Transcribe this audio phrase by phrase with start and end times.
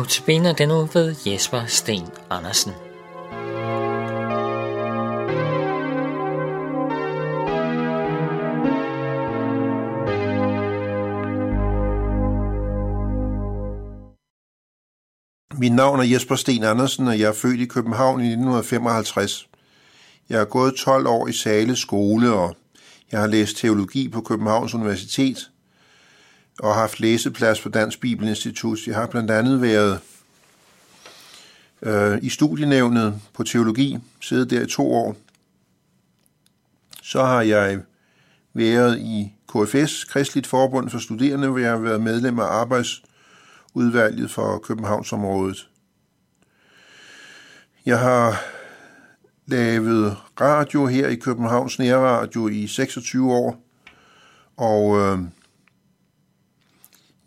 [0.00, 2.72] Notabene den uge ved Jesper Sten Andersen.
[15.58, 19.48] Mit navn er Jesper Sten Andersen, og jeg er født i København i 1955.
[20.28, 22.56] Jeg har gået 12 år i Sale skole, og
[23.12, 25.50] jeg har læst teologi på Københavns Universitet
[26.62, 28.78] og haft læseplads på Dansk Bibelinstitut.
[28.86, 30.00] Jeg har blandt andet været
[31.82, 35.16] øh, i studienævnet på teologi, siddet der i to år.
[37.02, 37.80] Så har jeg
[38.54, 44.58] været i KFS, Kristeligt Forbund for Studerende, hvor jeg har været medlem af arbejdsudvalget for
[44.58, 45.68] Københavnsområdet.
[47.86, 48.42] Jeg har
[49.46, 53.62] lavet radio her i Københavns Nærradio i 26 år,
[54.56, 55.18] og øh,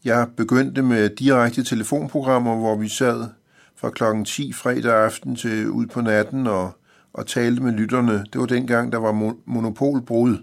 [0.06, 3.28] jeg begyndte med direkte telefonprogrammer, hvor vi sad
[3.76, 6.72] fra klokken 10 fredag aften til ud på natten og,
[7.14, 8.26] og talte med lytterne.
[8.34, 10.38] Det var dengang, der var monopolbrud,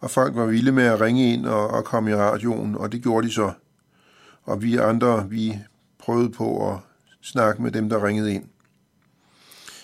[0.00, 3.02] og folk var vilde med at ringe ind og, og komme i radioen, og det
[3.02, 3.52] gjorde de så.
[4.42, 5.58] Og vi andre, vi
[5.98, 6.76] prøvede på at
[7.22, 8.44] snakke med dem, der ringede ind.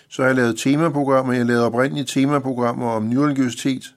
[0.08, 1.33] Så har jeg lavet temaprogrammer.
[1.33, 3.94] Jeg lavede oprindelige temaprogrammer om nyreligiøsitet.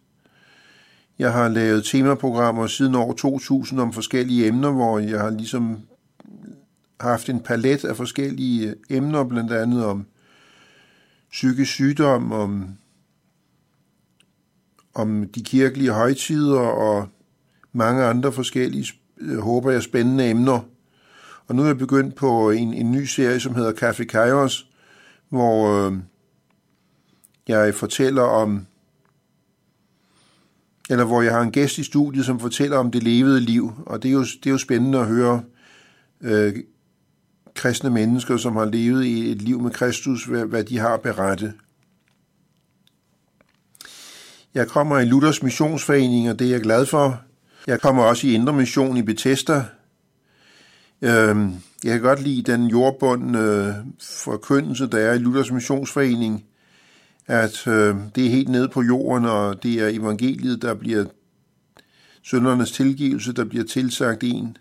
[1.19, 5.79] Jeg har lavet temaprogrammer siden år 2000 om forskellige emner, hvor jeg har ligesom
[6.99, 10.05] haft en palet af forskellige øh, emner, blandt andet om
[11.31, 12.67] psykisk sygdom, om,
[14.93, 17.07] om de kirkelige højtider og
[17.73, 20.59] mange andre forskellige, øh, håber jeg, spændende emner.
[21.47, 24.67] Og nu er jeg begyndt på en, en ny serie, som hedder Café Kairos,
[25.29, 25.97] hvor øh,
[27.47, 28.65] jeg fortæller om,
[30.89, 34.03] eller hvor jeg har en gæst i studiet, som fortæller om det levede liv, og
[34.03, 35.41] det er jo, det er jo spændende at høre
[36.21, 36.53] øh,
[37.55, 41.53] kristne mennesker, som har levet i et liv med Kristus, hvad, hvad de har berettet.
[44.53, 47.21] Jeg kommer i Luthers Missionsforening, og det er jeg glad for.
[47.67, 49.65] Jeg kommer også i Indre Mission i Bethesda.
[51.01, 51.37] Øh,
[51.83, 56.45] jeg kan godt lide den jordbundne øh, forkyndelse, der er i Luthers Missionsforening,
[57.29, 61.05] at øh, det er helt nede på jorden, og det er evangeliet, der bliver
[62.23, 64.57] søndernes tilgivelse, der bliver tilsagt en.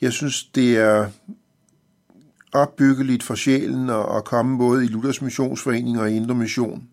[0.00, 1.08] Jeg synes, det er
[2.52, 6.88] opbyggeligt for sjælen at, at komme både i Luthers Missionsforening og i Indre Mission.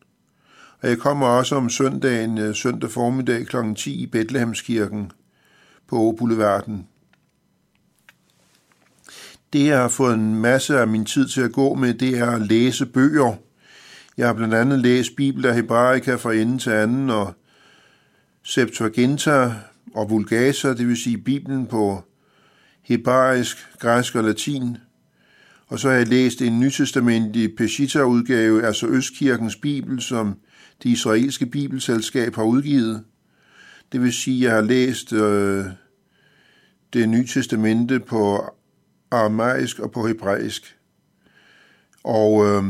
[0.81, 3.57] Og jeg kommer også om søndagen, øh, søndag formiddag kl.
[3.75, 5.12] 10 i Bethlehemskirken
[5.88, 6.88] på Boulevarden
[9.56, 12.31] det, jeg har fået en masse af min tid til at gå med, det er
[12.31, 13.35] at læse bøger.
[14.17, 17.33] Jeg har blandt andet læst Bibel af Hebraica fra ende til anden, og
[18.43, 19.53] Septuaginta
[19.93, 22.03] og Vulgata, det vil sige Bibelen på
[22.81, 24.77] hebraisk, græsk og latin.
[25.67, 30.39] Og så har jeg læst en nytestamentlig Peshitta-udgave, altså Østkirkens Bibel, som
[30.83, 33.03] det israelske bibelselskab har udgivet.
[33.91, 35.65] Det vil sige, at jeg har læst øh,
[36.93, 38.45] det nye testamente på
[39.11, 40.77] aramaisk og på hebraisk.
[42.03, 42.63] Og øh,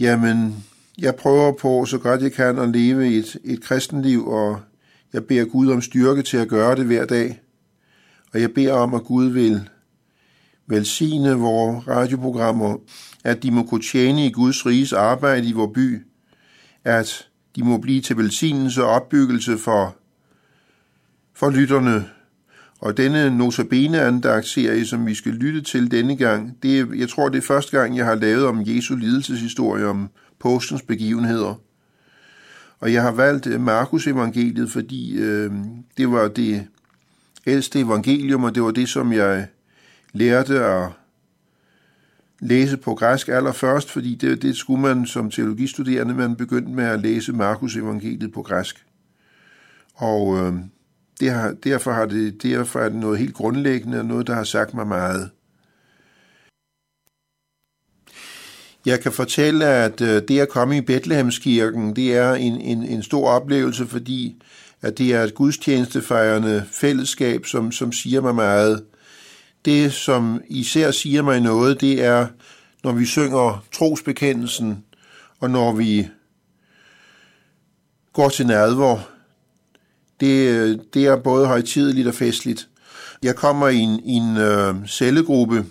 [0.00, 0.64] jamen,
[0.98, 4.60] jeg prøver på så godt jeg kan at leve et, et kristenliv, og
[5.12, 7.40] jeg beder Gud om styrke til at gøre det hver dag.
[8.32, 9.68] Og jeg beder om, at Gud vil
[10.66, 12.76] velsigne vores radioprogrammer,
[13.24, 16.06] at de må kunne tjene i Guds riges arbejde i vores by,
[16.84, 19.96] at de må blive til velsignelse og opbyggelse for,
[21.34, 22.10] for lytterne,
[22.80, 27.08] og denne notabene andagt serie, som vi skal lytte til denne gang, det er, jeg
[27.08, 31.60] tror, det er første gang, jeg har lavet om Jesu lidelseshistorie, om påskens begivenheder.
[32.80, 35.52] Og jeg har valgt øh, Markus evangeliet, fordi øh,
[35.96, 36.66] det var det
[37.46, 39.46] ældste evangelium, og det var det, som jeg
[40.12, 40.88] lærte at
[42.40, 47.00] læse på græsk allerførst, fordi det, det skulle man som teologistuderende, man begyndte med at
[47.00, 48.86] læse Markus evangeliet på græsk.
[49.94, 50.54] Og øh,
[51.20, 54.44] det har, derfor, har det, derfor er det noget helt grundlæggende, og noget, der har
[54.44, 55.30] sagt mig meget.
[58.86, 63.02] Jeg kan fortælle, at øh, det at komme i Bethlehemskirken, det er en, en, en
[63.02, 64.42] stor oplevelse, fordi
[64.82, 68.84] at det er et gudstjenestefejrende fællesskab, som, som siger mig meget.
[69.64, 72.26] Det, som især siger mig noget, det er,
[72.84, 74.84] når vi synger trosbekendelsen,
[75.40, 76.08] og når vi
[78.12, 79.15] går til nadver,
[80.20, 82.68] det, øh, det er både højtideligt og festligt.
[83.22, 85.66] Jeg kommer i en, i en øh, cellegruppe,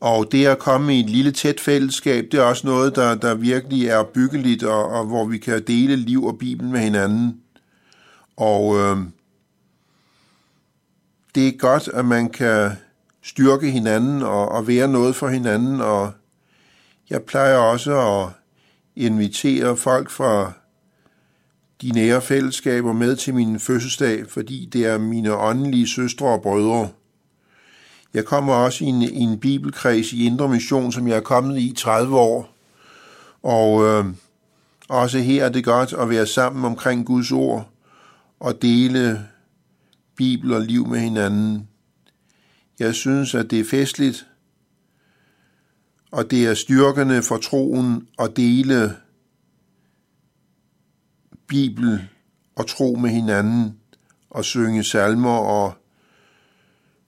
[0.00, 3.34] og det at komme i et lille tæt fællesskab, det er også noget, der, der
[3.34, 7.40] virkelig er byggeligt, og, og hvor vi kan dele liv og Bibel med hinanden.
[8.36, 8.96] Og øh,
[11.34, 12.70] det er godt, at man kan
[13.22, 16.12] styrke hinanden og, og være noget for hinanden, og
[17.10, 18.28] jeg plejer også at
[18.96, 20.52] invitere folk fra
[21.82, 26.88] de nære fællesskaber med til min fødselsdag, fordi det er mine åndelige søstre og brødre.
[28.14, 31.58] Jeg kommer også i en, i en bibelkreds i Indre Mission, som jeg er kommet
[31.58, 32.56] i 30 år.
[33.42, 34.04] Og øh,
[34.88, 37.68] også her er det godt at være sammen omkring Guds ord
[38.40, 39.28] og dele
[40.16, 41.68] Bibel og liv med hinanden.
[42.78, 44.26] Jeg synes, at det er festligt,
[46.12, 48.96] og det er styrkende for troen at dele
[51.46, 52.08] Bibel
[52.56, 53.78] og tro med hinanden
[54.30, 55.74] og synge salmer og,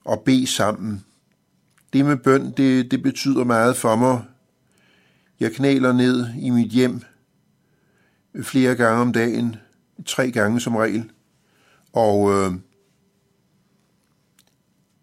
[0.05, 1.05] og bede sammen.
[1.93, 4.23] Det med bøn, det, det betyder meget for mig.
[5.39, 7.01] Jeg knæler ned i mit hjem
[8.43, 9.55] flere gange om dagen,
[10.05, 11.11] tre gange som regel.
[11.93, 12.53] Og øh,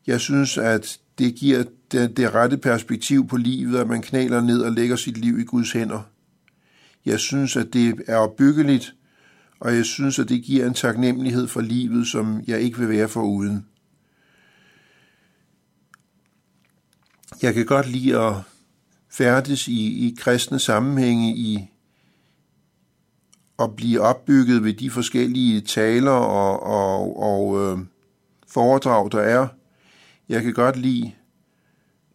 [0.06, 4.62] jeg synes, at det giver det, det rette perspektiv på livet, at man knæler ned
[4.62, 6.02] og lægger sit liv i Guds hænder.
[7.04, 8.94] Jeg synes, at det er opbyggeligt,
[9.60, 13.08] og jeg synes, at det giver en taknemmelighed for livet, som jeg ikke vil være
[13.08, 13.66] for uden.
[17.42, 18.34] Jeg kan godt lide at
[19.10, 21.68] færdes i, i kristne sammenhænge, i
[23.58, 27.78] at blive opbygget ved de forskellige taler og, og, og øh,
[28.48, 29.48] foredrag, der er.
[30.28, 31.12] Jeg kan godt lide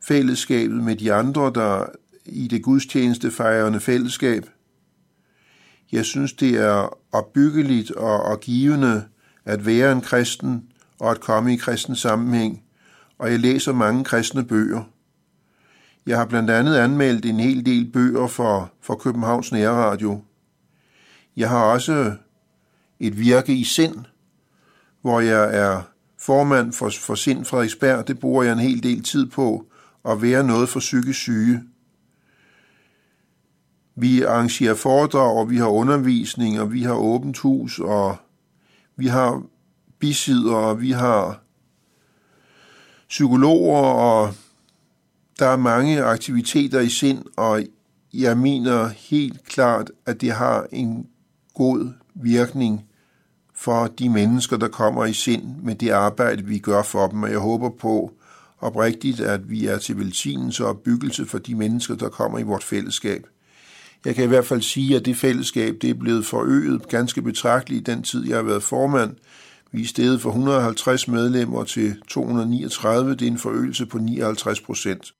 [0.03, 1.85] fællesskabet med de andre, der
[2.25, 4.49] i det gudstjenestefejrende fællesskab.
[5.91, 9.05] Jeg synes, det er opbyggeligt og, og givende
[9.45, 10.63] at være en kristen
[10.99, 12.63] og at komme i kristen sammenhæng,
[13.17, 14.83] og jeg læser mange kristne bøger.
[16.05, 20.21] Jeg har blandt andet anmeldt en hel del bøger for, for Københavns Nærradio.
[21.37, 22.13] Jeg har også
[22.99, 23.95] et virke i sind,
[25.01, 25.81] hvor jeg er
[26.19, 28.07] formand for, for Sind Frederiksberg.
[28.07, 29.65] Det bruger jeg en hel del tid på
[30.05, 31.63] at være noget for psykisk syge.
[33.99, 38.15] Vi arrangerer foredrag, og vi har undervisning, og vi har åbent hus, og
[38.95, 39.43] vi har
[39.99, 41.41] bisider, og vi har
[43.09, 44.33] psykologer, og
[45.39, 47.63] der er mange aktiviteter i sind, og
[48.13, 51.07] jeg mener helt klart, at det har en
[51.53, 52.85] god virkning
[53.55, 57.23] for de mennesker, der kommer i sind med det arbejde, vi gør for dem.
[57.23, 58.11] Og jeg håber på
[58.59, 62.63] oprigtigt, at vi er til velsignelse og byggelse for de mennesker, der kommer i vort
[62.63, 63.27] fællesskab.
[64.05, 67.87] Jeg kan i hvert fald sige, at det fællesskab det er blevet forøget ganske betragteligt
[67.87, 69.15] i den tid, jeg har været formand.
[69.71, 73.11] Vi er steget fra 150 medlemmer til 239.
[73.11, 75.13] Det er en forøgelse på 59 procent.